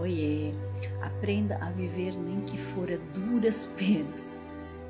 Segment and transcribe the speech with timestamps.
[0.00, 0.52] Oiê,
[1.02, 4.38] aprenda a viver nem que for a duras penas,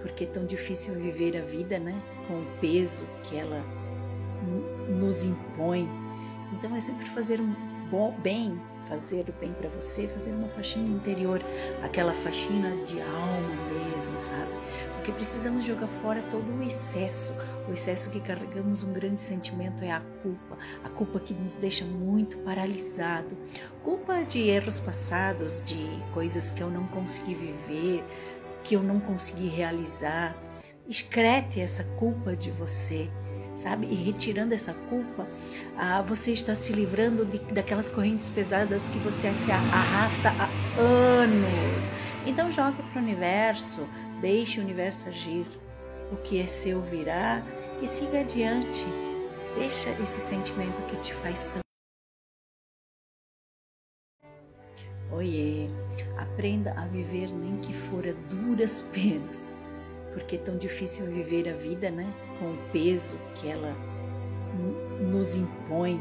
[0.00, 2.00] porque é tão difícil viver a vida, né?
[2.28, 3.64] Com o peso que ela
[4.88, 5.88] nos impõe.
[6.52, 7.52] Então é sempre fazer um
[7.90, 11.40] bom, bem, fazer o bem para você, fazer uma faxina interior,
[11.82, 14.50] aquela faxina de alma mesmo, sabe?
[14.94, 17.32] Porque precisamos jogar fora todo o excesso,
[17.68, 21.84] o excesso que carregamos um grande sentimento é a culpa, a culpa que nos deixa
[21.84, 23.36] muito paralisado,
[23.82, 28.04] culpa de erros passados, de coisas que eu não consegui viver,
[28.62, 30.36] que eu não consegui realizar.
[30.88, 33.10] Excrete essa culpa de você
[33.54, 33.86] sabe?
[33.86, 35.26] E retirando essa culpa,
[35.76, 41.90] ah, você está se livrando de, daquelas correntes pesadas que você se arrasta há anos.
[42.26, 43.86] Então jogue para o universo,
[44.20, 45.46] deixe o universo agir.
[46.10, 47.42] O que é seu virá
[47.80, 48.84] e siga adiante.
[49.58, 51.62] Deixa esse sentimento que te faz tão
[55.10, 55.68] Oiê,
[56.16, 59.54] aprenda a viver nem que for a duras penas
[60.12, 62.12] porque é tão difícil viver a vida, né?
[62.38, 63.74] Com o peso que ela
[65.00, 66.00] nos impõe.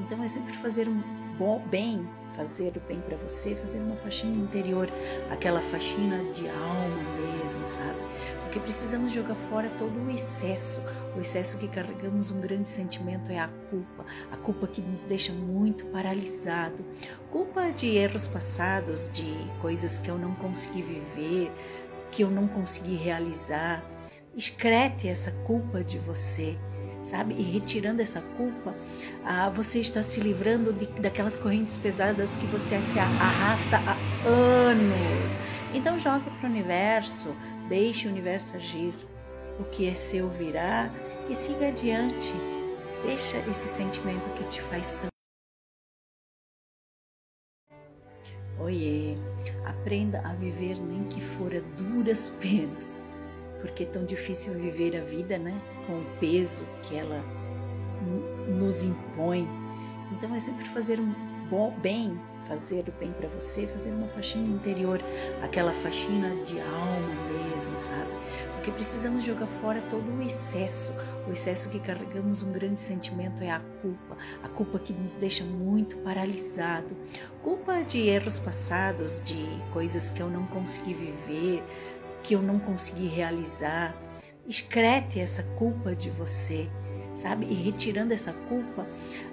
[0.00, 1.02] Então é sempre fazer um
[1.38, 4.88] bom, bem, fazer o bem para você, fazer uma faxina interior,
[5.30, 7.98] aquela faxina de alma mesmo, sabe?
[8.42, 10.80] Porque precisamos jogar fora todo o excesso.
[11.16, 15.32] O excesso que carregamos um grande sentimento é a culpa, a culpa que nos deixa
[15.32, 16.84] muito paralisado.
[17.30, 21.52] Culpa de erros passados, de coisas que eu não consegui viver,
[22.10, 23.84] que eu não consegui realizar.
[24.36, 26.56] Excrete essa culpa de você,
[27.02, 27.34] sabe?
[27.34, 28.74] E retirando essa culpa,
[29.24, 35.38] ah, você está se livrando de, daquelas correntes pesadas que você se arrasta há anos.
[35.74, 37.34] Então jogue para o universo,
[37.68, 38.94] deixe o universo agir.
[39.58, 40.88] O que é seu virá
[41.28, 42.32] e siga adiante.
[43.04, 45.17] Deixa esse sentimento que te faz tão
[48.60, 49.16] Oiê,
[49.64, 53.02] aprenda a viver nem que for a duras penas,
[53.60, 55.60] porque é tão difícil viver a vida, né?
[55.86, 57.22] Com o peso que ela
[58.48, 59.48] nos impõe.
[60.12, 64.48] Então é sempre fazer um bom, bem, fazer o bem para você, fazer uma faxina
[64.48, 65.00] interior,
[65.42, 68.10] aquela faxina de alma mesmo, sabe?
[68.54, 70.92] Porque precisamos jogar fora todo o excesso,
[71.28, 75.44] o excesso que carregamos um grande sentimento é a culpa, a culpa que nos deixa
[75.44, 76.96] muito paralisado,
[77.42, 81.62] culpa de erros passados, de coisas que eu não consegui viver,
[82.22, 83.96] que eu não consegui realizar.
[84.46, 86.68] Excrete essa culpa de você
[87.14, 87.46] sabe?
[87.46, 88.86] E retirando essa culpa,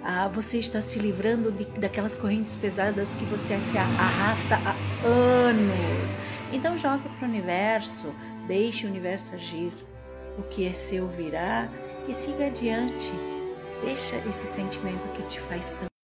[0.04, 6.18] ah, você está se livrando de, daquelas correntes pesadas que você se arrasta há anos.
[6.52, 8.14] Então jogue para o universo,
[8.48, 9.72] deixe o universo agir.
[10.38, 11.70] O que é seu virá
[12.08, 13.12] e siga adiante.
[13.82, 15.95] Deixa esse sentimento que te faz tão